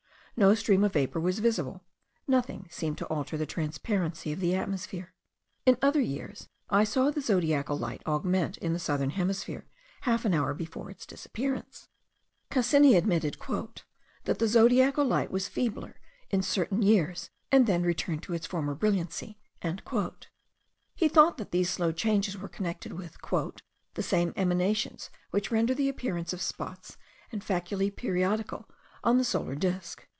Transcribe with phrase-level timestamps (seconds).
[0.37, 1.83] No stream of vapour was visible:
[2.27, 5.13] nothing seemed to alter the transparency of the atmosphere.
[5.67, 9.67] In other years I saw the zodiacal light augment in the southern hemisphere
[10.01, 11.89] half an hour before its disappearance.
[12.49, 13.37] Cassini admitted
[14.23, 15.99] "that the zodiacal light was feebler
[16.31, 19.37] in certain years, and then returned to its former brilliancy."
[20.95, 23.15] He thought that these slow changes were connected with
[23.93, 26.97] "the same emanations which render the appearance of spots
[27.31, 28.67] and faculae periodical
[29.03, 30.07] on the solar disk."